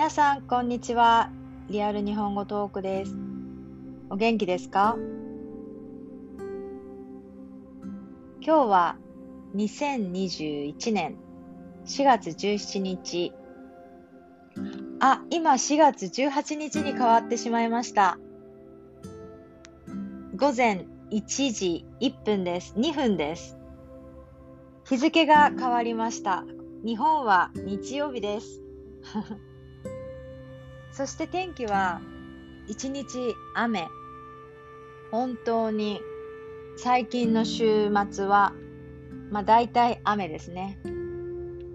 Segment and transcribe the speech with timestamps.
[0.00, 1.28] 皆さん、こんにちは。
[1.68, 3.14] リアル日本語トークです。
[4.08, 4.96] お元気ですか？
[8.40, 8.96] 今日は
[9.54, 11.16] 2021年
[11.84, 13.34] 4月17日。
[15.00, 18.16] あ、今4月18日に変わってしまいました。
[20.34, 22.72] 午前1時1分です。
[22.74, 23.58] 2分です。
[24.88, 26.46] 日付が変わりました。
[26.86, 28.62] 日本は日曜日です。
[30.92, 32.00] そして天気は
[32.66, 33.88] 一日雨。
[35.10, 36.00] 本当に
[36.76, 38.52] 最近の週末は、
[39.30, 40.78] まあ大体雨ですね。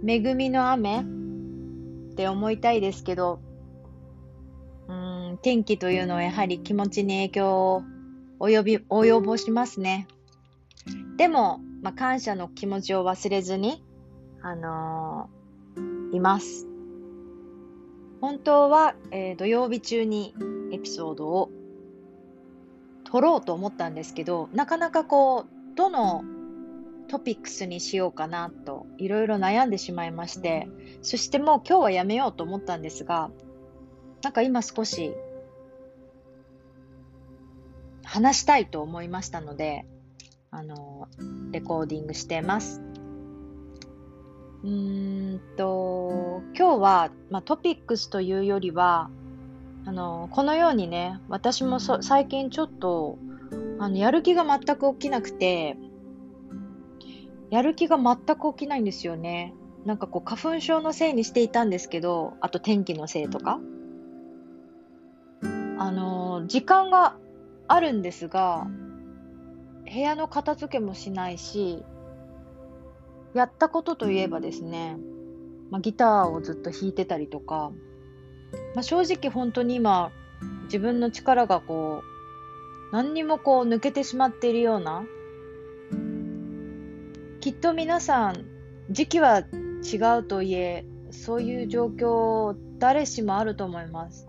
[0.07, 3.39] 恵みの雨って思いたいですけど、
[4.87, 7.83] うん、天気というのはやはり気持ちに影響を
[8.39, 10.07] 及び及ぼしますね。
[11.17, 13.83] でも、まあ、感謝の気持ちを忘れずに、
[14.41, 15.35] あのー
[16.15, 16.74] います。
[18.25, 20.33] 本当は、えー土曜日中に
[20.71, 21.51] エピソードを
[23.03, 26.23] 撮ろうと思ったんですけど、なかなかこう、どの
[27.07, 30.67] トピックスにしようかなといろいろ悩んでしまいまして、
[31.03, 33.29] そしてもう今日はやめようと思ったんですが、
[34.23, 35.13] なんか今少し
[38.03, 39.85] 話したいと思いましたので、
[40.49, 41.09] あの、
[41.51, 42.81] レコーディングしてます。
[44.65, 49.11] うーんと、今日は、まあ、トピックスというよりは、
[49.85, 53.19] あの、このようにね、私もそ最近ちょっと、
[53.77, 55.77] あの、やる気が全く起きなくて、
[57.51, 59.53] やる気が全く起きないんですよね。
[59.85, 63.59] なんかこう、花粉症のせいにしていたんですけど、あと天気のせいとか。
[65.77, 67.17] あの、時間が
[67.67, 68.65] あるんですが、
[69.83, 71.83] 部屋の片付けもしないし、
[73.35, 74.97] やったことといえばですね、
[75.69, 77.71] まあ、ギターをずっと弾いてたりとか、
[78.73, 80.11] まあ、正直本当に今
[80.63, 82.01] 自分の力がこ
[82.91, 85.03] う何にもこう抜けてしまっているような
[87.41, 88.45] きっと皆さん
[88.89, 94.27] 時期は違うといえそういう状況誰しもあると思います。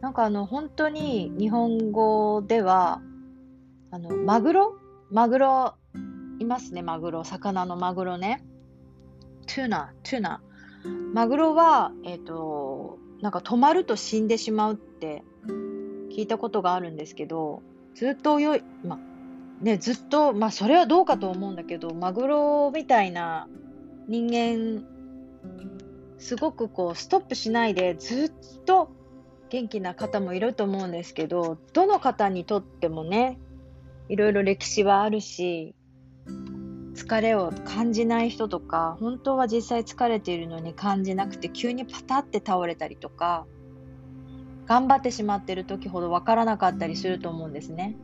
[0.00, 3.02] なんかあの本当に日本語では
[3.90, 4.78] あのマグロ？
[5.10, 5.74] マグロ
[6.40, 7.24] いますね、マグロ。
[7.24, 8.42] 魚のマグロね。
[9.46, 10.42] tuna、tuna。
[11.12, 15.22] マグロは、えっ、と、なんか止まると死んでしまうって
[16.10, 17.62] 聞いたことがあるんですけど、
[17.94, 18.98] ずっと泳い、ま、
[19.60, 23.46] ね、ずっと、まあ、それはどうかと思うんだけど、マグロみたいな
[24.08, 24.86] 人間、
[26.18, 28.90] すごくこう、ストップしないで、ずっと
[29.50, 33.38] 元気な方もいると思うんですけど、どの方にとってもね、
[34.08, 35.74] いろいろ歴史はあるし、
[36.94, 43.46] 疲れを感じない人とか本当は実際疲れているのに感じなくて急にパタって倒れたりとか
[44.66, 47.96] 頑張ってしまっている時ほどわからなかったりすると思うんですね。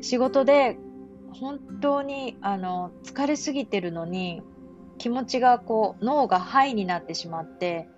[0.00, 0.78] 仕事で
[1.32, 4.42] 本当にあの疲れすぎてるのに
[4.98, 7.88] 気持ちがこう脳がハイになってしまって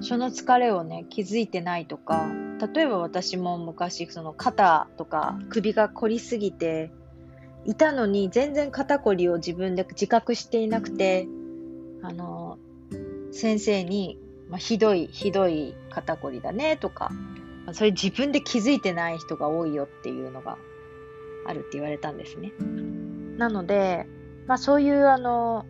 [0.00, 2.28] その疲れをね気づいてないとか
[2.74, 6.92] 例えば私も昔その肩とか首が凝りすぎて
[7.64, 11.28] いたのに全然肩こりを自分で自覚していなくて、
[12.02, 12.58] あの、
[13.32, 17.10] 先生に、まあ、ひどい、ひどい肩こりだねとか、
[17.66, 20.58] まあそれ自分で気づいてない人が多いよっていうのが
[21.46, 22.52] あるって言われたんですね。
[23.36, 24.06] なので、
[24.46, 25.66] まあそういうあの、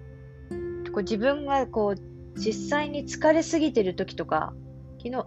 [0.93, 4.55] こう自分がこう実際に疲れすぎてる時とか、
[4.99, 5.27] 昨日、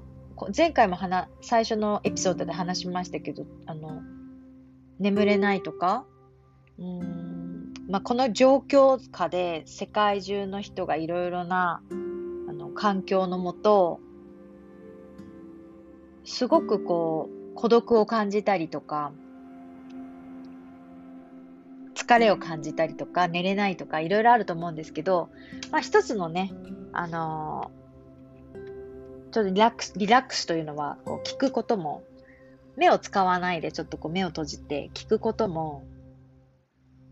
[0.56, 4.02] 前回も話、最初のエピソードで話しましたけど、あの、
[5.00, 6.06] 眠れないとか、
[6.80, 7.74] うん。
[7.90, 11.82] まあ、この状況下で世界中の人がいろいろな
[12.50, 14.00] あの環境のもと
[16.24, 19.12] すごくこう孤独を感じたりとか
[21.94, 25.30] 疲れを感じたりとか寝れないとかいろいろあると思うんですけど、
[25.72, 26.52] まあ、一つのね、
[26.94, 27.84] あのー
[29.34, 32.04] ちょっとリラックスリラックスというのはこう聞くことも
[32.78, 35.84] 目を使わないでちょっとこう目を閉じて聞くことも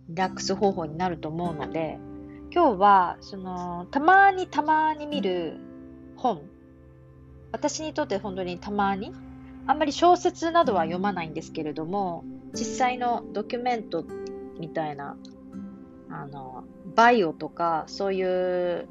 [0.09, 2.00] リラックス方法になると思うので、
[2.53, 5.57] 今日は、その、たまにたまに見る
[6.18, 6.42] 本。
[7.51, 9.13] 私にとって本当にたまに、
[9.68, 14.03] あんまり小説などは読まないんですけれども、実際のドキュメント
[14.59, 15.15] みたいな、
[16.09, 16.65] あの、
[16.95, 18.88] バイオとか、そういう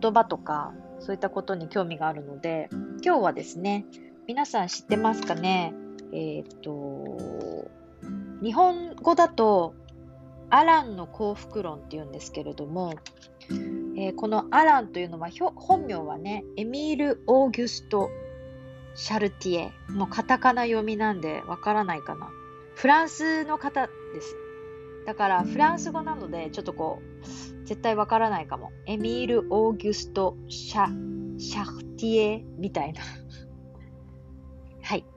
[0.00, 2.68] 言葉とか、そういったことに興味があるので、
[3.04, 3.84] 今日はですね、
[4.26, 5.74] 皆さん知ってますかね？
[6.12, 7.70] えっ、と、
[8.42, 9.74] 日本語だと、
[10.50, 12.94] アランの幸福論っていうんですけれども、
[13.96, 18.10] えー、このアランというのは本名はね、エミール・オーギュスト・
[18.94, 19.72] シャルティエ。
[19.90, 22.30] もうカタカナ読みなんでわからないかな。
[22.74, 24.36] フランスの方です。
[25.06, 28.72] だからフランス語なのでちょっとこう、絶対わからないかも。
[28.86, 30.86] エミール・オーギュスト・シャ、
[31.38, 33.02] シャルティエみたいな。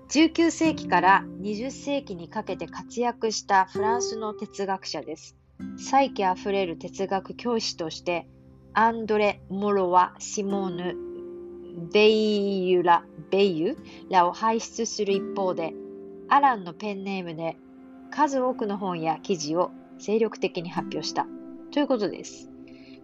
[0.09, 5.35] 19世紀から20世紀にかけて活躍したフランスの哲学者です。
[5.77, 8.27] 才気あふれる哲学教師として
[8.73, 10.95] アンドレ・モロワ・シモーヌ・
[11.94, 13.77] ベイユラ・ベイユ？
[14.09, 15.75] らを輩出する一方で、
[16.27, 17.56] アランのペンネームで
[18.09, 19.69] 数多くの本や記事を
[20.00, 21.27] 精力的に発表した
[21.71, 22.50] ということです。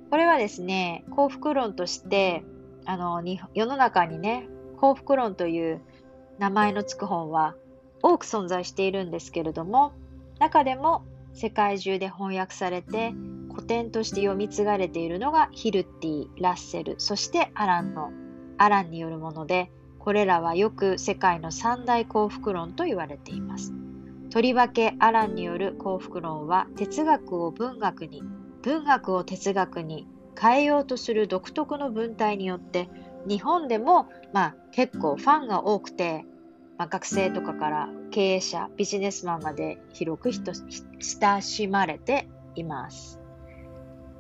[0.09, 2.43] これはですね、幸福論として、
[2.85, 3.21] あの、
[3.53, 4.47] 世の中にね、
[4.77, 5.81] 幸福論という
[6.39, 7.55] 名前のつく本は
[8.01, 9.93] 多く存在しているんですけれども、
[10.39, 11.03] 中でも
[11.33, 13.13] 世界中で翻訳されて
[13.51, 18.11] 古典として読み継がれているのがヒルティ、ラッセル、そしてアランの
[18.57, 23.73] アランによるもので、これらはよく世界の三大幸福論と言われています。
[24.29, 28.21] とりわけアランによる幸福論は哲学を文学に、
[28.61, 30.07] 文学を哲学に
[30.39, 32.89] 変えようとする独特の文体によって
[33.27, 36.25] 日本でも、まあ、結構ファンが多くて、
[36.77, 43.19] まあ、学生とかから経営者、ビジネスマンまで広く親しまれています。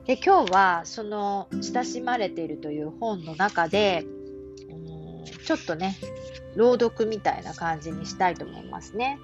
[0.05, 4.05] で今日はその親しまれているという本の中で
[4.69, 5.95] うんちょっとね
[6.55, 9.19] 朗読みたいな感じにしたいと思いますね。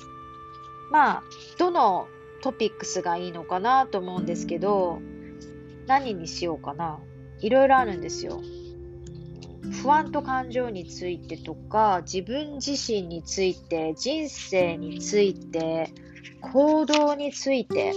[0.91, 1.23] まあ
[1.59, 2.07] どの
[2.41, 4.99] トピックスがいいのかなと思うんですけど
[5.85, 6.99] 何にしようかな
[7.41, 8.41] いろいろあるんですよ。
[9.83, 15.93] 不安と感情についてとか自分自身について人生について
[16.41, 17.93] 行動について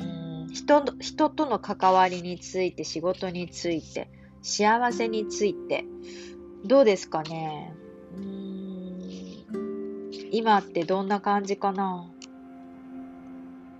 [0.00, 4.08] うん人人との関わりについて、仕事について、
[4.42, 5.84] 幸せについて、
[6.64, 7.74] どうですかね？
[8.16, 8.96] うん
[10.32, 12.10] 今ってどんな感じかな？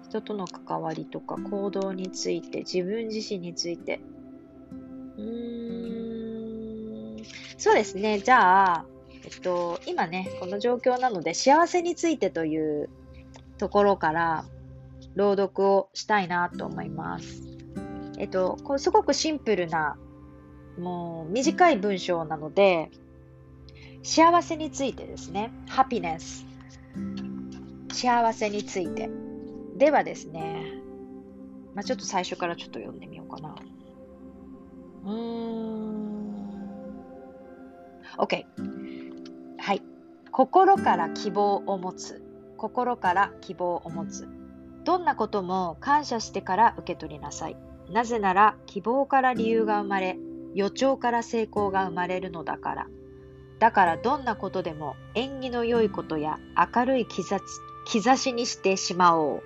[0.08, 4.00] 人との関わりとか行動について、自分自身について。
[5.18, 5.65] うん
[7.58, 8.20] そうですね。
[8.20, 8.84] じゃあ、
[9.24, 12.88] えっと、今ね、この状況なので、幸せについてという
[13.58, 14.44] ところから
[15.14, 17.42] 朗読をしたいなと思います。
[18.18, 19.96] えっと、これすごくシンプルな、
[20.78, 22.90] もう短い文章なので、
[24.02, 26.46] 幸せについてですね、ハピネス。
[27.92, 29.10] 幸せについて。
[29.76, 30.72] ではですね、
[31.74, 33.54] まあ、ちょっと最初からちょっと読んでみようかな。
[35.04, 35.95] うーん。
[38.18, 38.46] OK。
[39.58, 39.82] はい。
[40.30, 42.22] 心から希望を持つ。
[42.56, 44.28] 心から希望を持つ。
[44.84, 47.56] どんなことも感謝してから受け取りなさい。
[47.90, 50.18] なぜなら希望から理由が生まれ、
[50.54, 52.86] 予兆から成功が生まれるのだから。
[53.58, 56.38] だからどんなことでも縁起の良いことや
[56.74, 59.42] 明るい兆しにしてしまおう。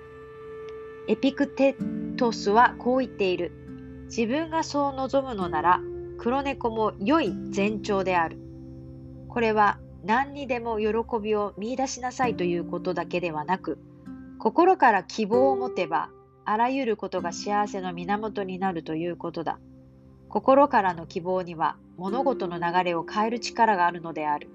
[1.07, 1.75] エピクテ
[2.17, 3.51] トスはこう言っている。
[4.05, 5.81] 自分がそう望むのなら
[6.17, 8.37] 黒猫も良い前兆である。
[9.31, 10.87] これは何にでも喜
[11.21, 13.79] びを見出しなさいということだけではなく、
[14.39, 16.09] 心から希望を持てば、
[16.43, 19.57] あらゆることが幸せの源になるということだ。
[20.27, 24.49] 心からの希望には物事の流れを変える力があるのである。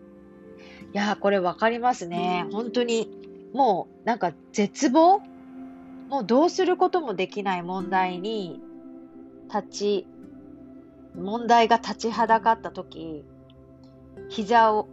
[0.92, 2.46] いやー、これわかりますね。
[2.52, 3.10] 本当に、
[3.54, 5.22] もうなんか絶望？
[6.10, 8.60] もうどうすることもできない問題に
[9.48, 10.06] 立ち、
[11.14, 13.24] 問題が立ちはだかった時、
[14.28, 14.88] 膝を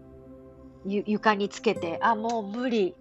[0.86, 2.96] 床につけて、あ、もう無理。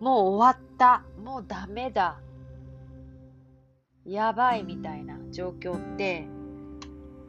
[0.00, 1.04] もう終わった。
[1.22, 2.18] もうダメだ。
[4.04, 6.26] やばいみたいな状況って、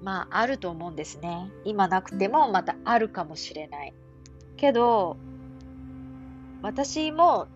[0.01, 1.51] まああると思うんですね。
[1.63, 3.93] 今なくてもまたあるかもしれない。
[4.57, 5.17] けど、
[6.61, 7.47] 私も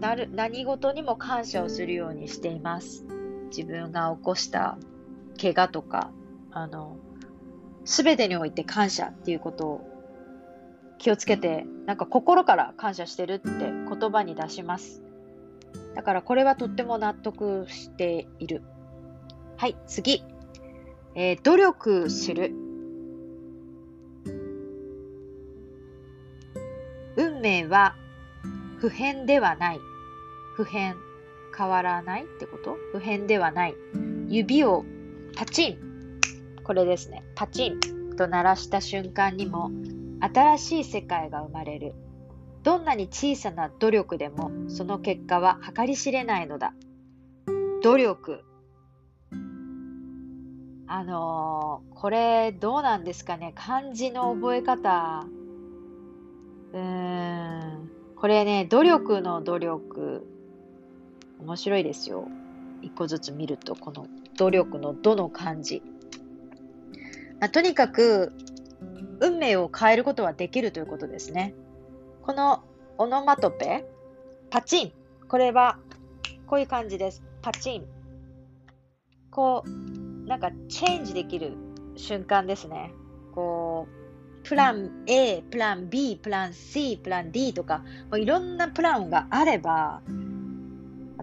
[0.00, 3.04] なる何事にも感謝をするようにしています。
[3.56, 4.78] 自分が起こした
[5.40, 6.10] 怪我とか、
[6.50, 6.96] あの、
[7.84, 9.91] すべてにおいて感謝っていうことを
[11.02, 15.02] 気をつけて、なんか心から感謝してるって言葉に出します。
[15.96, 18.62] だからこれはとっても納得している。
[19.56, 20.22] はい、次。
[21.16, 22.54] えー、努力する。
[27.16, 27.96] 運命は
[28.78, 29.80] 普遍ではない。
[30.54, 30.94] 普遍。
[31.58, 32.76] 変わらないってこと？
[32.92, 33.74] 普遍ではない。
[34.28, 34.84] 指を
[35.34, 35.78] パチン。
[36.62, 37.24] これですね。
[37.34, 39.72] パチンと鳴らした瞬間にも
[40.22, 41.94] 新しい世界が生まれる。
[42.62, 46.74] どんなに小さな努力でもその結果は計り知れないのだ。
[47.82, 48.44] 努力。
[50.86, 55.24] あのーこれどうなんですかね漢字の覚え方。
[56.72, 57.90] うーん。
[58.16, 60.26] これね、努力の努力。
[61.40, 62.28] 面白いですよ。
[62.80, 65.82] 一個ずつ見ると、この努力のどの漢字。
[67.40, 68.32] まあ、とにかく、
[69.22, 71.54] 運命を変えることはできるということですね。
[72.22, 72.64] この
[72.98, 73.86] オノマトペ、
[74.50, 74.92] パチン。
[75.28, 75.78] これは、
[76.46, 77.22] こういう感じです。
[77.40, 77.86] パチン。
[79.30, 81.52] こう、なんかチェンジできる
[81.94, 82.92] 瞬間ですね。
[83.32, 87.78] こう、プラン A、プラン B、プラン C、プラン D とか、
[88.10, 90.02] もういろんなプランがあれば、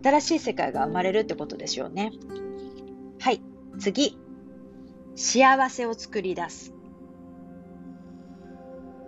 [0.01, 2.13] 新しい世界が生まれるってことでしょうね。
[3.19, 3.41] はい、
[3.77, 4.17] 次。
[5.15, 6.78] 幸せを作り出す。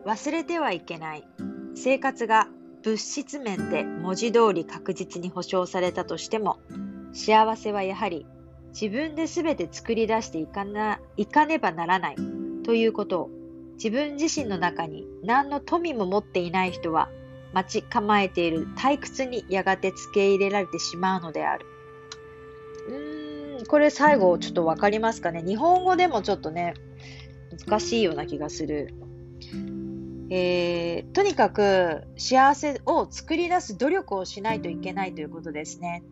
[0.05, 1.27] 忘れてはいけない。
[1.75, 2.47] 生活が
[2.83, 6.59] 物質面で文字通り確実に保証されたとしても、
[7.13, 8.25] 幸せはやはり
[8.73, 12.15] 自分で全て作り出していかないかねばならない
[12.63, 13.29] ということを
[13.73, 17.09] 自分自身の中に何の富も持っていない人は
[17.53, 21.65] 待ち構えている退屈にやがて付け入れられてしまうのである。
[22.87, 26.73] うーん、これ最後ちょっとわかりますかね日本語でもちょっとね、
[27.67, 28.93] 難しいような気がする。
[30.33, 36.03] えー、とにかく幸せを作り出す努力をしないといけないということですね。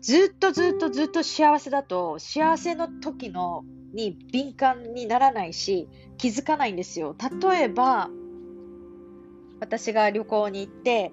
[0.00, 7.14] ずっとずっとずっと幸せだと幸せの時のに敏感にならないし気づかないんですよ。
[7.42, 8.08] 例えば
[9.60, 11.12] 私が旅行に行って、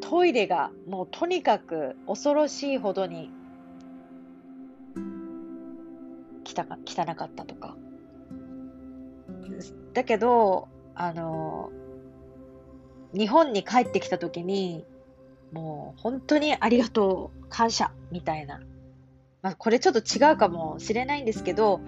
[0.00, 3.30] トイレがもうとにかく恐ろしいほどに
[6.44, 6.64] 汚
[7.14, 7.76] かったとか。
[9.92, 11.70] だけど、あの、
[13.12, 14.84] 日本に帰ってきた時に、
[15.52, 18.60] もう本当にありがとう、感謝、みたいな。
[19.42, 21.80] まあ、これちょっと違うかもしれないんですけど、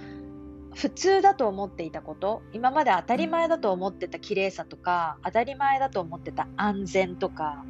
[0.74, 7.64] 普通だと思っていたこと、今まで当たり前だと思ってた綺麗さとか、当たり前だと思ってた安全とか、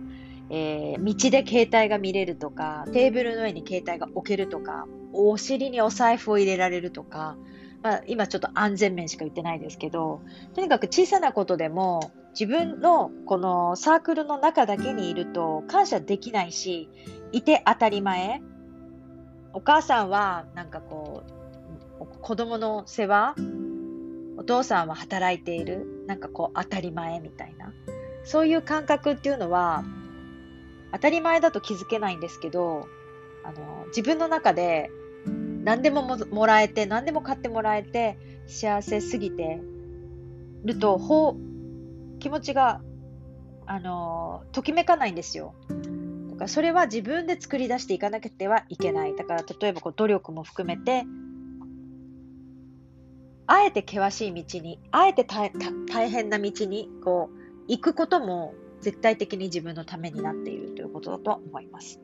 [0.50, 7.36] えー道で携帯が見れるとか、テーブルの上に携帯が置けるとか、お尻にお財布を入れられるとか、
[7.82, 10.20] まあ、今ちょっと安全面しか言ってないですけど、
[10.54, 16.88] とにかく小さなことでも自分のこのサークルの中だけにいると感謝できないし、
[17.32, 18.42] いて当たり前。
[19.54, 21.24] お母さんはなんかこ
[22.00, 23.34] う、子供の世話、
[24.36, 27.72] お父さんは働いている、なんかこう当たり前みたいな。
[28.24, 29.84] そういう感覚っていうのは
[30.92, 32.86] 当たり前だと気づけないんですけど、
[33.42, 34.90] あの自分の中で
[35.68, 39.60] 何でももらえて、何でも買ってもらえて、幸せすぎて
[40.64, 42.80] ると、ほう、気持ちが、
[43.66, 45.54] あの、ときめかないんですよ。
[46.30, 49.14] だからそれは自分で作り出していかなくてはいけない。
[49.14, 51.04] だから例えばこう努力も含めて、
[53.46, 62.00] あえて険しい道に、あえて大大大変な道にこう行くことも絶対的に自分のためになっているということだと思います。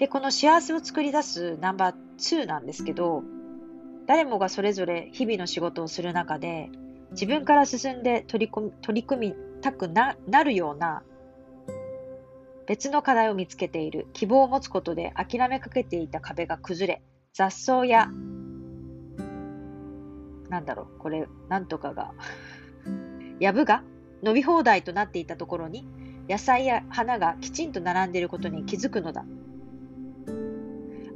[0.00, 3.22] で、この幸せを作り出すナンバー2なんですけど、
[4.06, 6.70] 誰もがそれぞれ日々の仕事をする中で、
[7.12, 11.02] 自分から進んで取り組み取り組みたくななるような
[12.66, 14.08] 別の課題を見つけている。
[14.12, 18.08] 希望を持つことで諦めかけていた壁が崩れ、雑草や、
[20.48, 22.12] なんだろう、これ、なんとかが、
[23.40, 23.82] 藪が
[24.22, 25.86] 伸び放題となっていたところに、
[26.28, 29.24] 野菜や花がきちんと並んでいることに気づくのだ。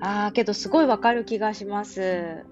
[0.00, 2.44] ああ、けどすごいわかる気がします。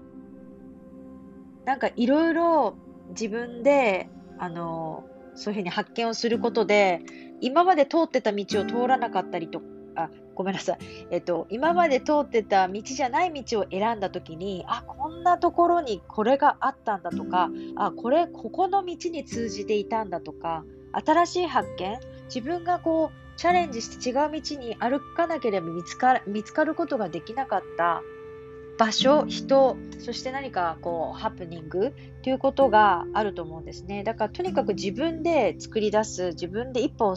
[1.65, 2.77] なんかいろいろ
[3.09, 7.01] 自分で、あの、そういうふうに発見をすることで、
[7.41, 9.61] 今まで通ってた道を通らなかったりと
[9.95, 10.77] あ、ごめんなさい。
[11.11, 20.63] えっと、今まで通ってた道じゃない道を選んだときに、あ、こんなところにこれがあったんだとか、あ、これ、ここの道に通じていたんだとか、
[20.93, 28.01] 新しい発見、自分がこう、チャレンジして違う道に歩かなければ見つかる見つかることができなかった
[28.77, 34.03] 場所、人、そして何かこう、ハプニングということがあると思うんですね。
[34.03, 37.15] だからとにかく自分で作り出す、自分で一歩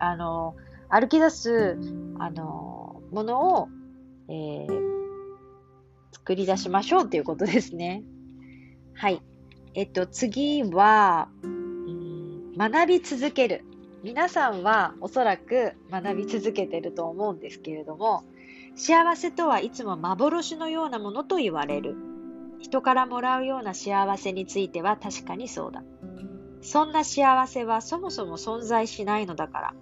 [0.00, 0.56] あの
[0.88, 1.78] 歩き出す
[2.18, 3.68] あのものを、
[4.28, 4.94] えー
[6.12, 8.02] 作り出しましょうということですね。
[8.94, 9.20] はい。
[9.74, 13.64] えっと、次は、うん学び続ける。
[14.04, 18.22] 皆さんはおそらく学び続けてると思うんですけれども、
[18.76, 21.96] 幸せとはいつも幻のようなものと言われる。
[22.60, 25.82] 人からもらうような幸せについては確かにそうだ。
[26.60, 29.74] そんな幸せはそもそも存在しないのだから。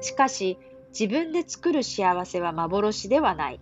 [0.00, 0.58] しかし、
[0.88, 3.60] 自分で作る幸せは幻ではない。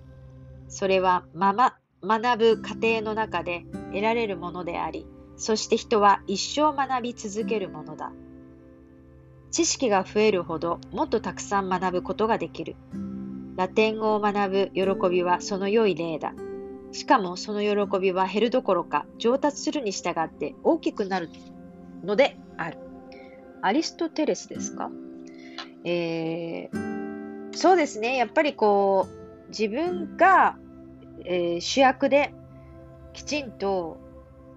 [0.69, 5.07] それはまま、学ぶ過程の中で得られるものであり、
[5.37, 8.13] そして人は一生学び続けるものだ。
[9.51, 12.77] 知識が増えるほどもっとたくさん学ぶことができる。
[13.57, 16.35] ラテン語を学ぶ喜びはその良い例だ。
[16.93, 21.29] しかもその喜びは減るどころか上達するに従って大きくなる
[22.05, 22.79] のである。
[23.61, 24.91] アリストテレスですか？
[25.85, 28.17] えー、そうですね。
[28.17, 29.09] やっぱりこ
[29.47, 30.57] う、自分が、
[31.25, 32.33] えー、主役で
[33.13, 33.99] きちんと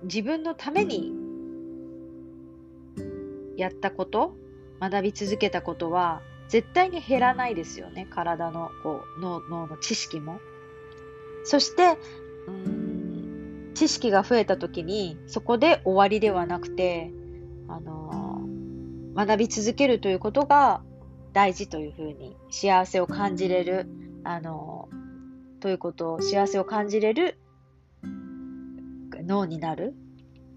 [0.03, 1.11] 自分のために
[3.57, 4.35] やったこと、
[4.81, 8.07] 学び続けたことは絶対に減らないですよね。
[8.09, 10.39] 体のこう脳脳の知識も。
[11.45, 11.97] そして、
[12.47, 12.91] うん
[13.73, 17.11] 知識が増えた時にそこで終わりではなくて、
[17.67, 20.83] あのー、学び続けるということが
[21.33, 23.87] 大事というふうに幸せを感じれる、
[24.23, 27.39] あのー、ということを幸せを感じれる
[29.25, 29.95] 脳になる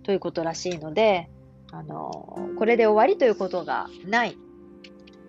[0.03, 1.31] ということらしいので、
[1.77, 4.39] あの、これで終わりということがない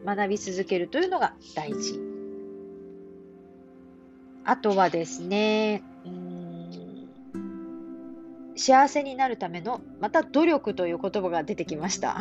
[0.05, 1.99] 学び続けるというのが大事。
[4.43, 5.81] あとはですね、
[8.55, 12.19] 幸せになるための、また努力という言葉が出てきました。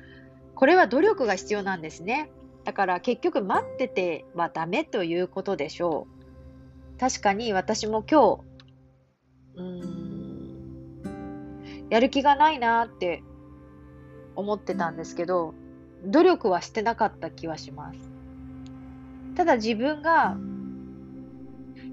[0.54, 2.30] これは努力が必要なんですね。
[2.64, 6.06] だから結局待っててはダメということでしょ
[6.96, 6.98] う。
[6.98, 11.02] 確かに私も今日、うん、
[11.90, 13.22] やる気がないなって
[14.36, 15.54] 思ってたんですけど、
[16.04, 17.98] 努力はしてなかった気はします。
[19.34, 20.36] ただ自分が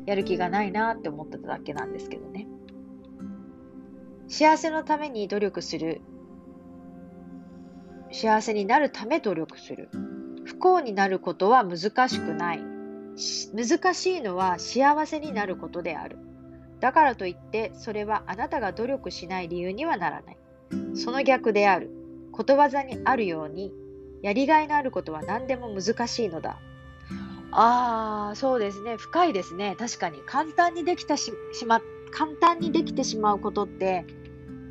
[0.05, 2.47] やる気がないなって思ってただけなんですけどね。
[4.27, 6.01] 幸せのために努力する。
[8.11, 9.89] 幸せになるため努力する。
[10.45, 12.63] 不幸になることは難しくない。
[13.53, 16.17] 難しいのは幸せになることである。
[16.79, 20.37] だからといってそれはあなたが努力しない理由にはならない。
[20.95, 22.02] その逆である。
[22.33, 23.71] ことわざにあるように、
[24.21, 26.59] やりがいのあることは何でも難しいのだ。
[27.51, 28.97] ああ、そうですね。
[28.97, 29.75] 深いですね。
[29.77, 30.17] 確かに。
[30.25, 31.31] 簡単にできたし
[31.67, 34.05] ま、簡単にできてしまうことって、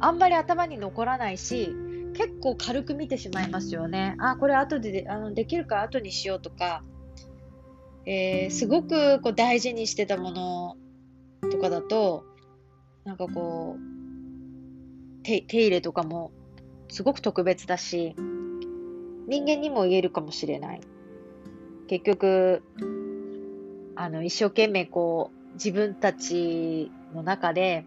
[0.00, 1.74] あんまり頭に残らないし、
[2.14, 4.16] 結構軽く見てしまいますよね。
[4.18, 6.82] あ、これ後でであのできるか後にしようとか、
[8.04, 10.76] えー、すごくこう大事にしてたもの
[11.50, 12.24] とかだと、
[13.04, 16.32] なんかこう、手手入れとかも
[16.92, 18.14] すごく特別だし、
[19.26, 20.82] 人間にも言えるかもしれない。
[21.88, 22.62] 結局、
[23.96, 27.86] あの、一生懸命こう、自分たちの中で、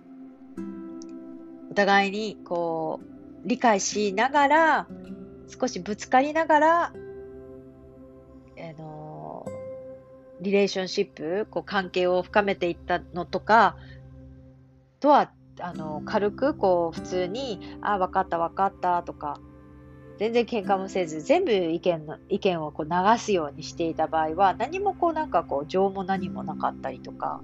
[1.69, 2.99] お互いにこ
[3.43, 4.87] う、理解しながら、
[5.47, 6.93] 少しぶつかりながら、あ
[8.79, 9.45] の、
[10.41, 13.77] リレーションシップ、こう関係を深めていったのとか、
[14.99, 19.39] とは、あの、軽く、こう、普通に、あ、わかったわかったとか、
[20.17, 27.41] 全然喧嘩もせず、全部意見の、意見をこう流すようにしていた場合は、何もこうなんかこう、情も何もなかったりとか、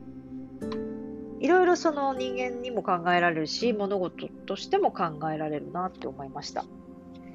[1.39, 6.65] いろいろその人間にも考えられるし、物事としても考えられるなって思いました。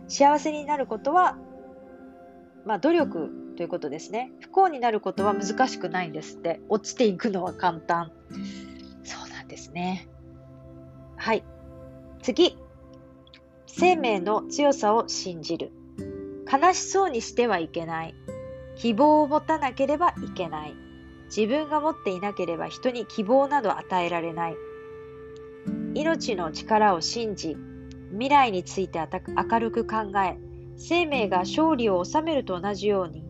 [0.09, 1.37] 幸せになることは、
[2.65, 4.31] まあ努力ということですね。
[4.41, 6.61] 不幸になることは難しくないんですって。
[6.69, 8.13] 落ちていくのは簡単。
[9.03, 10.09] そうなんですね。
[11.17, 11.45] はい。
[12.23, 12.59] 次。
[13.67, 15.73] 生命の強さを信じる。
[16.51, 18.15] 悲しそうにしてはいけない。
[18.77, 20.75] 希望を持たなければいけない。
[21.27, 24.57] 自分が持っていなければ人に希望など与えられない。
[25.95, 27.57] 命の力を信じ、
[28.11, 30.39] 未来について明るく考え、
[30.77, 33.25] 生命が勝利を収めると同じように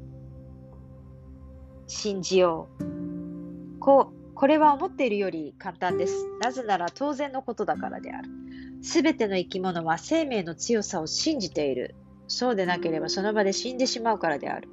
[1.87, 3.79] 信じよう。
[3.79, 6.29] こう、これは思っているより簡単です。
[6.43, 8.29] なぜなら当然のことだからである。
[8.83, 11.95] すべての生き物は生命の強さを信じている。
[12.29, 14.69] そうでなければその場で死んでしまうからである。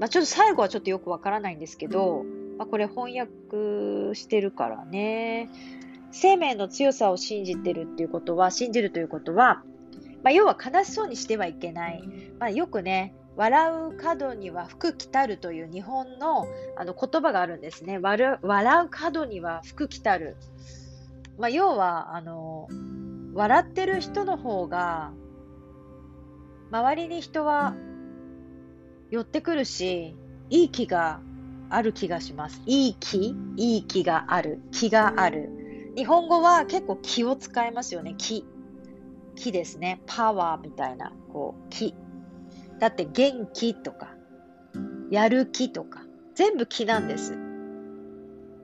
[0.00, 2.24] まあ、ちょっと最後はちょっとよくわからないんですけど、
[2.58, 5.48] まあ、これ翻訳してるからね。
[6.10, 9.62] 生命の強さを信じてるっていうことは、信じるということは、
[10.24, 12.02] まあ、要は悲しそうにしてはいけない。
[12.40, 17.98] まあ、よくね、笑う角には福来たるという日本のあの言葉があるんですね。
[17.98, 18.36] 笑
[18.84, 20.36] う角には福来たる。
[21.38, 22.66] まあ、要は、あの、
[23.32, 25.12] 笑ってる人の方が、
[26.72, 27.76] 周りに人は
[29.08, 30.16] 寄ってくるし、
[30.50, 31.20] いい気が
[31.70, 32.60] ある気がします。
[32.66, 33.36] いい気？
[33.56, 34.60] いい気がある。
[34.72, 35.92] 気がある。
[35.94, 38.16] 日本語は結構気を使いますよね。
[38.18, 38.44] 気。
[39.36, 40.02] 気ですね。
[40.06, 41.94] パワーみたいな、こう、気。
[42.78, 44.14] だって元気とか、
[45.10, 46.02] やる気とか、
[46.34, 47.36] 全部気なんです。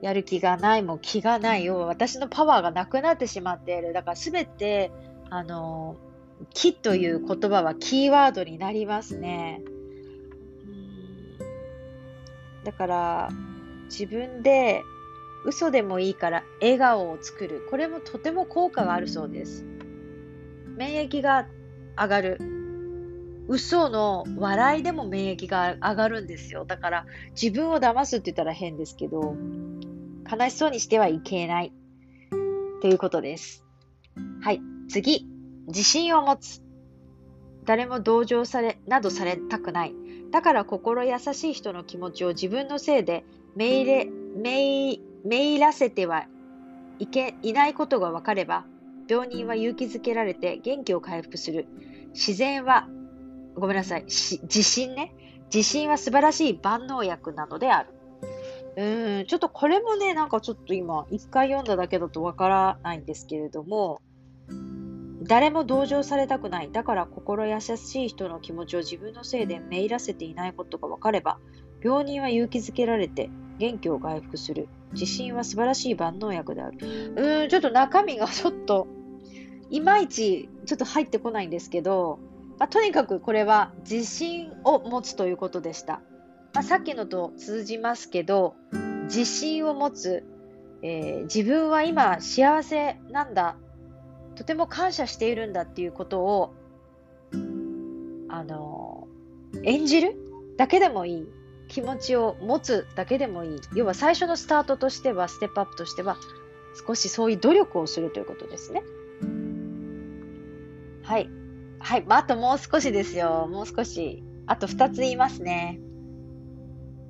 [0.01, 3.93] やる気がない、も気がない、要は私のパワーがなくなってしまっている。
[3.93, 4.91] だからすべて、
[5.29, 5.97] あの、
[6.53, 9.61] 気という言葉はキーワードになりますね。
[12.63, 13.29] だから、
[13.85, 14.83] 自分で
[15.45, 17.65] 嘘でもいいから笑顔を作る。
[17.69, 19.65] これもとても効果があるそうです。
[20.75, 21.47] 免疫が
[21.97, 22.64] 上がる。
[23.47, 26.65] 嘘の笑いでも免疫が上がるんですよ。
[26.65, 27.05] だから
[27.39, 29.35] 自分を騙すって言ったら変ですけど、
[30.29, 31.73] 悲しそうにしてはいけない。
[32.81, 33.63] ということです。
[34.41, 34.61] はい。
[34.89, 35.27] 次。
[35.67, 36.61] 自信を持つ。
[37.65, 39.95] 誰も同情され、などされたくない。
[40.31, 43.23] だから心優しい人の気持ちを自分のせいで
[43.55, 46.27] めいれ、めい、めいらせては
[46.99, 48.65] いけ、いないことが分かれば、
[49.07, 51.67] 病人は勇気づけられて元気を回復する。
[52.13, 52.87] 自然は、
[53.55, 55.13] ごめんなさい、自信ね。
[55.53, 57.89] 自信は素晴らしい万能薬なのである。
[58.77, 64.01] うん、ちょっとこれもね、なんかちょっと今、一回読んだだけだとわからないんですけれども、
[65.23, 66.71] 誰も同情されたくない。
[66.71, 71.39] だから心優しい人の気持ちを自分のせいでめいらせていないことが分かれば、
[71.81, 74.67] 病人は勇気づけられて元気を回復する。
[74.93, 76.77] 自信は素晴らしい万能薬である。
[76.79, 78.87] うーん、ちょっと中身がちょっと、
[79.69, 82.19] いまいちちょっと入ってこないんですけど、
[82.57, 86.01] まあ、とにかくこれは自信を持つということでした。
[86.53, 88.55] まあ、さっきのと通じますけど、
[89.05, 90.23] 自信を持つ、
[90.81, 93.57] えー、自分は今幸せなんだ、
[94.35, 96.53] とても感謝しているんだっていうことを、
[98.29, 100.15] あのー、演じる
[100.57, 101.27] だけでもいい。
[101.67, 103.59] 気持ちを持つだけでもいい。
[103.73, 106.15] 要は最初のスタートとしては、ステップアップとしては、
[106.87, 108.83] 少しそういう努力をするということですね。
[111.03, 111.29] はい。
[111.85, 112.05] はい。
[112.09, 113.47] あ、ともう少しですよ。
[113.47, 114.23] もう少し。
[114.47, 115.79] あと2つ言いますね。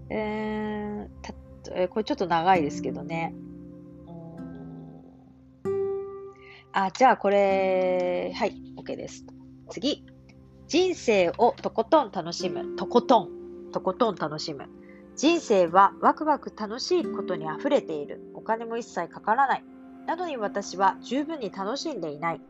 [0.10, 3.34] えー、たこれちょっと長いですけどね。
[6.74, 9.26] あ、じゃあこれ、はい、OK です。
[9.70, 10.06] 次。
[10.68, 12.76] 人生をとことん楽しむ。
[12.76, 13.72] とことん。
[13.72, 14.68] とことん楽しむ。
[15.16, 18.20] 人生はワクワク楽しいことに溢れている。
[18.34, 19.64] お金も一切かからない。
[20.06, 22.42] なのに私は十分に楽しんでいない。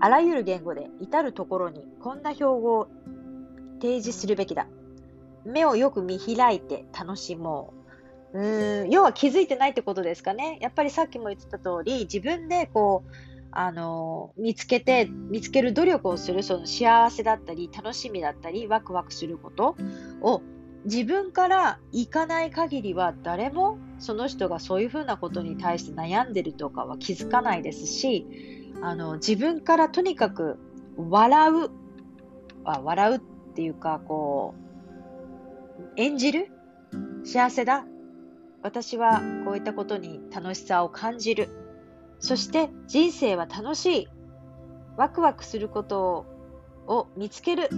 [0.00, 2.88] あらゆる言語で至るところにこんな標語を
[3.80, 4.66] 提示するべきだ。
[5.44, 7.74] 目をよく見開いて楽しも
[8.34, 8.38] う。
[8.38, 10.58] うーん要は気づいてないってことですかね。
[10.60, 13.10] やっぱりさっきも言ってた通り、自分でこう、
[13.52, 19.76] あの見つけて、見つける努力をする、その幸せだったり、楽しみだったり、ワクワクすること
[20.20, 20.42] を
[20.84, 28.26] 自分から行かない限りは誰もその人がそういうふうなことに対して悩んでるとかは気づかないですし
[28.82, 30.58] あの自分からとにかく
[30.96, 31.70] 笑う
[32.64, 33.20] あ笑うっ
[33.54, 34.54] ていうかこ
[35.78, 36.48] う演じる？
[37.24, 37.84] 幸せだ。
[38.62, 41.48] 私はこういったことに楽しさを感じる。
[42.18, 44.08] そして人生は楽しい。
[44.96, 46.26] ワクワクすること
[46.86, 47.70] を見つける。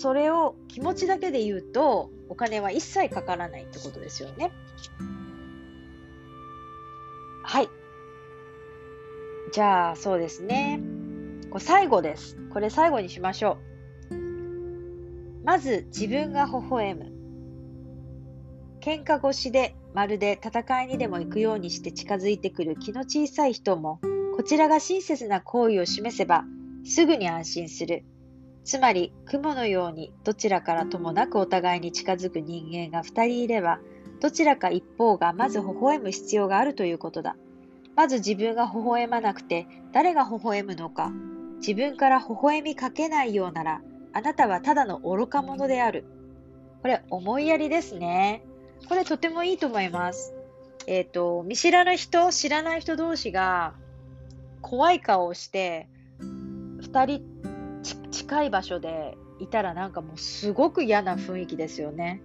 [0.00, 4.52] それを気持ちだけで言うと、お金は一切かからないってことですよね。
[7.42, 7.68] はい。
[9.52, 10.80] じゃあ、そうですね。
[11.50, 12.36] これ最後です。
[12.52, 13.58] これ最後にしましょ
[14.10, 14.14] う。
[15.44, 17.12] まず、自分が微笑む。
[18.80, 24.00] 喧嘩越しでまるで戦いにでも行くようにして近づいてくる気の小さい人も、
[24.36, 26.44] こちらが親切な行為を示せば、
[26.84, 28.04] すぐに安心する。
[28.64, 33.80] つまり、雲のようにどちらからともなくお互いに近づく人間が2人いれば、
[34.20, 37.36] どちらか一方がまず微笑む必要があるということだ。
[37.96, 41.12] まず自分が微笑まなくて、誰が微笑むのか。
[41.58, 46.04] 自分から微笑みかけないようなら、あなたはただの愚か者である。
[46.82, 48.42] これ、思いやりですね。
[48.88, 50.34] これとてもいいと思います。
[50.86, 53.74] えっ、ー、と、見知らぬ人、知らない人同士が、
[54.62, 55.88] 怖い顔をして、
[56.80, 57.22] 二人
[58.10, 62.22] 近い場所でいたらなんかもうすごく嫌な雰囲気ですよね。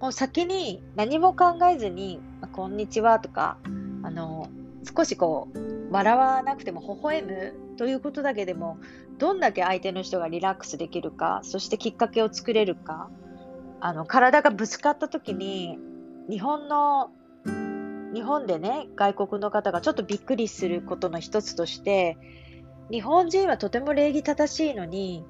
[0.00, 2.20] もう先に何も考えずに、
[2.52, 3.58] こんにちはとか、
[4.02, 4.48] あの、
[4.84, 8.78] 少しこう、笑わなくても微笑むということだけでも、
[9.18, 13.10] どんだけ相手の人がリラックスできるか、そしてきっかけを作れるか、
[13.80, 15.78] あの、体がぶつかった時に、
[16.28, 17.10] 日本の、
[18.14, 22.16] 日本でね、外国の方がちょっとびっくりすることの一つとして、
[22.90, 25.24] 日本人はとても礼儀正しいのに、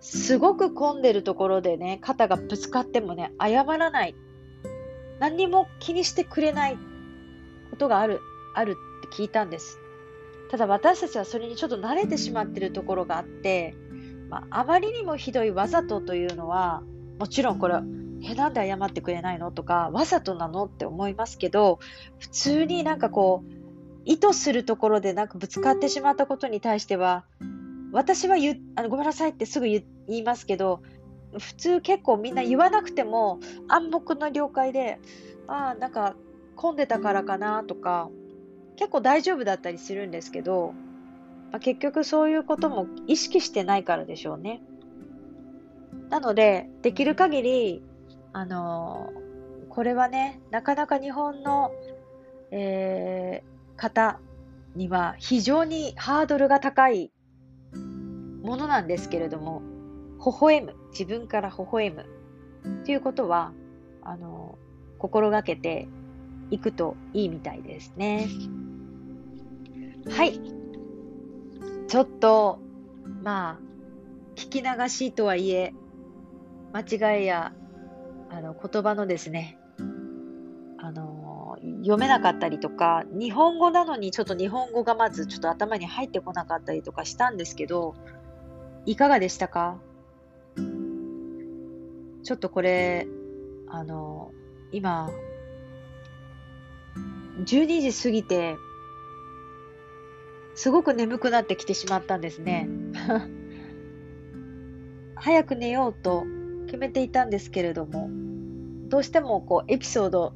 [0.00, 4.14] すごく混んでるところでね、肩がぶつかってもね、謝らない。
[5.18, 6.78] 何にも気にしてくれない
[7.70, 8.20] ことがある、
[8.54, 9.78] あるって聞いたんです。
[10.50, 13.74] ただ私たちはそれにちょっと慣れてしまってるところがあって、
[14.28, 16.82] まあ、あまりにもひどいわざとというのは、
[17.18, 17.80] もちろんこれ
[18.22, 19.50] え、なんで謝ってくれないの？
[19.50, 20.64] とか、わざとなの？
[20.64, 21.78] って思いますけど、
[22.18, 23.52] 普通になんかこう、
[24.04, 27.24] 意図するところでなんかぶつかってしまったことに対しては、
[27.92, 30.82] 私は言あのごめんなさいってすぐ言いますけど、
[31.38, 34.98] 普通結構みんな言わなくても暗黙の了解で、
[35.46, 36.14] ああ、なんか
[36.56, 38.10] 混んでたからかなとか、
[38.80, 40.72] 結構大丈夫だったりするんですけど、
[41.52, 44.62] まあ、結局そういうことも意識してないからでしょうね。
[46.08, 47.82] なので、できる限り、
[48.32, 51.72] あのー、これはね、なかなか日本の、
[52.52, 54.18] えー、方
[54.74, 57.12] には非常にハードルが高い
[58.42, 59.60] ものなんですけれども、
[60.24, 62.06] 微笑む、自分から微笑む
[62.86, 63.52] ということは、
[64.00, 65.86] あのー、心がけて
[66.50, 68.26] いくといいみたいですね。
[70.08, 70.40] はい。
[71.88, 72.60] ちょっと、
[73.22, 73.58] まあ、
[74.36, 75.74] 聞き流しとはいえ、
[76.72, 77.52] 間違いや、
[78.30, 79.58] あの、言葉のですね、
[80.78, 87.94] あの、読めなかったりとか、日本語なのにちょっと日本語がまずちょっと頭に入ってこなかったりとかしたんですけど、
[88.86, 89.78] いかがでしたか？
[92.22, 93.06] ちょっとこれ、
[93.68, 94.30] あの、
[94.72, 95.10] 今、
[97.44, 98.56] 12時過ぎて、
[100.54, 102.68] すごく眠くなってきてしまったんですね。
[105.16, 106.24] 早く寝ようと
[106.66, 108.08] 決めていたんですけれども、
[108.88, 110.34] どうしてもこうエピソード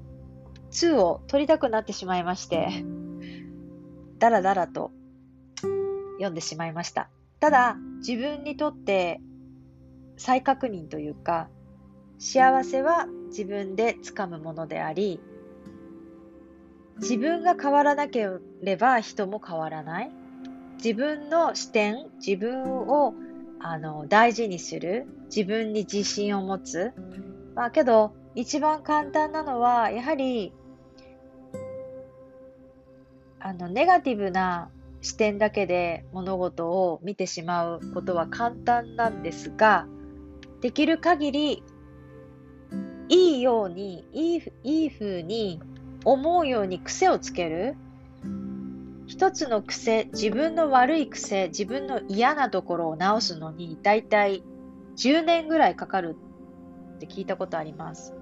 [0.70, 2.68] 2を撮りたくなってしまいまして、
[4.18, 4.92] だらだらと
[6.14, 7.08] 読んでしまいました。
[7.40, 9.20] ただ、自分にとって
[10.16, 11.48] 再確認というか、
[12.18, 15.20] 幸せは自分でつかむものであり、
[17.00, 18.28] 自分が変わらなけ
[18.62, 20.10] れば人も変わらない。
[20.76, 23.14] 自分の視点、自分を
[23.58, 25.06] あの大事にする。
[25.34, 26.92] 自分に自信を持つ。
[27.54, 30.52] まあけど、一番簡単なのは、やはり、
[33.40, 39.86] あの、ネガティブな視点だけで物事を見てしまうことは簡単なんですが、
[40.60, 41.62] できる限り、
[43.08, 45.60] いいように、いい、いい風に
[46.04, 47.76] 思うように癖をつける？
[49.06, 54.42] 一つの癖、自分の悪い癖、自分の嫌なところを直すのに、だいたい
[54.96, 56.16] 10年ぐらいかかる
[56.96, 58.14] って聞いたことあります。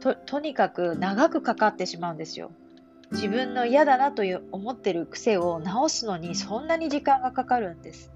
[0.00, 2.52] と、とにかく長くかかってしまうんですよ。
[3.12, 8.10] 自分の嫌だなという思ってる癖を直すのにそんなに時間がかかるんです。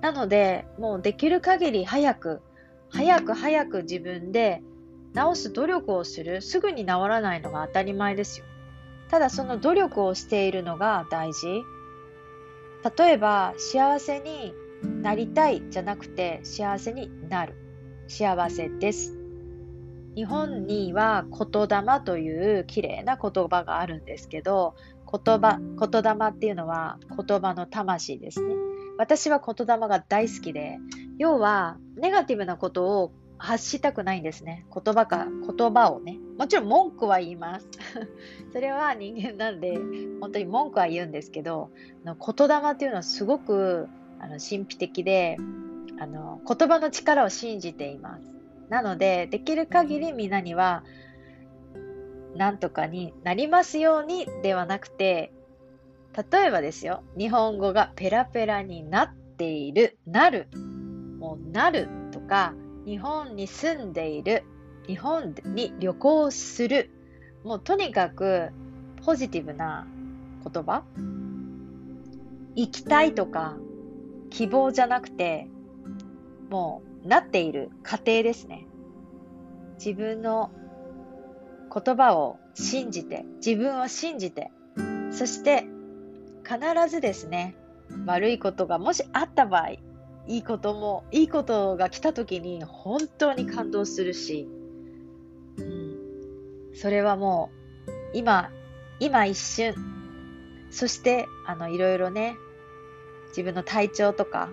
[0.00, 2.42] なので、もうできる限り早く、
[2.90, 4.62] 早く早く自分で
[5.14, 8.46] 治す努力をする、すぐに治らないのが当たり前ですよ。
[9.08, 11.62] ただその努力をしているのが大事。
[12.98, 14.52] 例えば、幸せに
[15.02, 17.54] なりたいじゃなくて、幸せになる。
[18.08, 19.18] 幸せです。
[20.14, 24.74] 日本には言霊という綺麗な言葉があるんですけど、
[25.10, 28.54] 言葉、言霊っていうのは言葉の魂ですね。
[28.98, 30.78] 私は言霊が大好きで、
[31.18, 33.12] 要はネガティブなことを
[33.44, 34.66] 発したくないんですね。
[34.72, 36.18] 言葉か、言葉をね。
[36.38, 37.68] もちろん文句は言います。
[38.52, 39.78] それは人間なんで、
[40.20, 41.70] 本当に文句は言うんですけど、
[42.04, 45.36] の言霊っていうのはすごくあの神秘的で
[45.98, 48.24] あの、言葉の力を信じています。
[48.68, 50.84] なので、できる限りみんなには、
[52.34, 55.32] なんとかになりますようにではなくて、
[56.32, 60.48] 例えばですよ、日本語がペラペラになっている、なる、
[61.18, 64.44] もうなるとか、日本に住んでいる、
[64.86, 66.90] 日本に旅行する、
[67.42, 68.50] もうとにかく
[69.04, 69.86] ポジティブな
[70.44, 70.84] 言葉
[72.54, 73.56] 行きたいとか
[74.30, 75.48] 希望じゃなくて、
[76.50, 78.66] もうなっている過程ですね。
[79.78, 80.50] 自分の
[81.72, 84.52] 言葉を信じて、自分を信じて、
[85.10, 85.66] そして
[86.44, 87.56] 必ずですね、
[88.06, 89.76] 悪いことがもしあった場合、
[90.26, 94.48] いいことも、いいことが来た時に本当に感動するし、
[95.58, 97.50] うん、それはも
[97.86, 98.50] う、今、
[99.00, 99.74] 今一瞬、
[100.70, 102.36] そして、あの、いろいろね、
[103.28, 104.50] 自分の体調とか、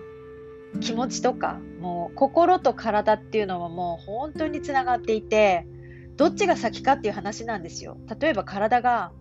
[0.80, 5.66] 気持ちとか、もう心と体っていうのはもう本当につながっていて、
[6.16, 7.96] どっちが先かっていう話なんですよ。
[8.20, 9.12] 例えば体が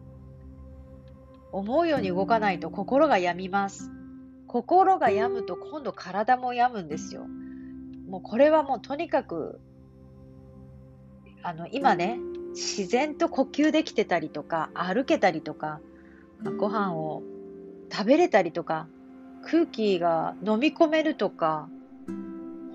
[1.51, 3.89] 思うように動かないと心が病みます。
[4.51, 7.25] 心が病むと今度体も病むんですよ。
[8.09, 9.61] もうこれはもうとにかく、
[11.41, 15.79] あの、今ね、自然と呼吸できてたりとか、歩けたりとか、
[16.57, 17.23] ご飯を
[17.89, 18.89] 食べれたりとか、
[19.41, 21.69] 空気が飲み込めるとか、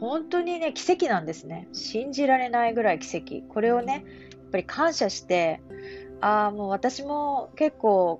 [0.01, 1.69] 本当にね、奇跡なんですね。
[1.75, 3.47] 信じられないぐらい奇跡。
[3.53, 5.61] これをね、やっぱり感謝して、
[6.23, 8.19] ああ、もう私も結構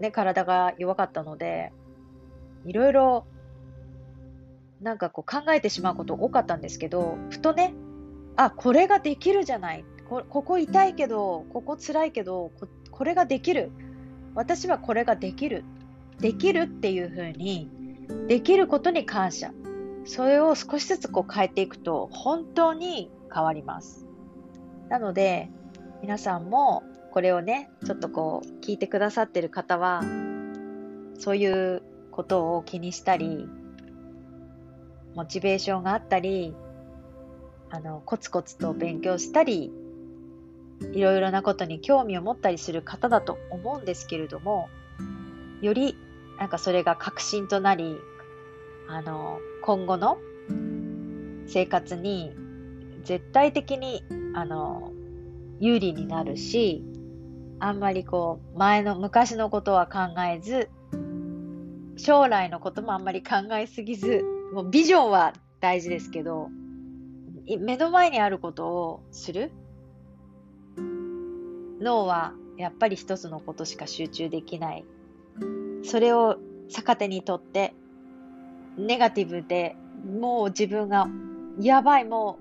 [0.00, 1.70] ね、体が弱かったので、
[2.64, 3.26] いろいろ
[4.80, 7.74] なんかこう考えてしまうこと多かったんですけど、ふとね、
[8.36, 9.84] あ、これができるじゃない。
[10.08, 13.70] ここ痛いけど、ここ辛いけどこ、これができる。
[14.34, 15.64] 私はこれができる。
[16.20, 17.70] できるっていうふうに、
[18.28, 19.52] できることに感謝。
[20.04, 24.06] それを少しずつこう変えていくと、本当に変わります。
[24.90, 25.50] なので、
[26.02, 30.02] 皆さんもこれをね、ちょっとこう聞いてくださってる方は、
[31.18, 31.82] そういう
[32.14, 33.48] ことを気にしたり、
[35.16, 36.54] モチベーションがあったり、
[37.70, 39.72] あの、コツコツと勉強したり、
[40.92, 44.68] いろいろなことに興味を持ったりする方だと思うんですけれども、
[45.60, 45.96] より
[46.38, 47.96] なんかそれが確信となり、
[48.88, 50.18] あの、今後の
[51.46, 52.32] 生活に
[53.02, 54.92] 絶対的に、あの、
[55.58, 56.84] 有利になるし、
[57.58, 60.70] あんまりこう、前の昔のことは考えず、
[61.96, 66.48] 将来のこともあんまり考えすぎず、もうビジョンは大事ですけど、
[67.58, 69.50] 目の前にあることをする？
[71.80, 74.84] 脳はやっぱり一つのことしか集中できない。
[75.82, 77.74] それを逆手にとって、
[78.78, 79.76] ネガティブで
[80.18, 81.06] もう自分が
[81.60, 82.38] やばい、も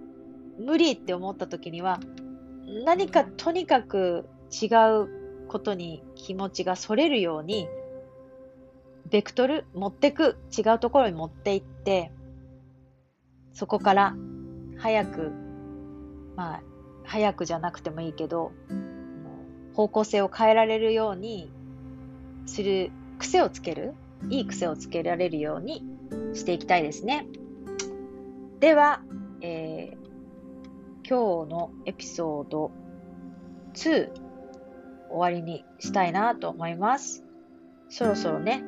[0.60, 2.00] う無理って思った時には、
[2.86, 4.68] 何かとにかく違
[5.02, 7.68] うことに気持ちがそれるように、
[9.10, 12.12] ベクトル持ってく、違うところに持っていって、
[13.54, 14.16] そこから
[14.78, 15.32] 早く、
[16.36, 16.62] まあ、
[17.04, 18.52] 早くじゃなくてもいいけど、
[19.76, 21.52] 方向性を変えられるように
[22.46, 23.94] する癖をつける、
[24.30, 25.84] いい癖をつけられるように
[26.34, 27.28] していきたいですね。
[28.60, 29.02] では、
[29.42, 32.72] えー、今日のエピソード
[33.74, 34.10] 2
[35.10, 37.24] 終わりにしたいなと思います。
[37.90, 38.64] そろそろね、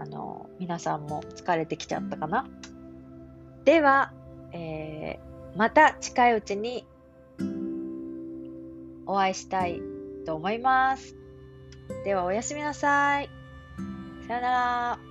[0.00, 2.48] あの、皆さんも疲れてきちゃったかな？
[3.64, 4.12] では、
[4.52, 6.86] えー、また近いうちに
[9.06, 9.82] お会いしたい
[10.24, 11.16] と思います。
[12.04, 13.28] ではおやすみなさい。
[14.26, 15.09] さよなら。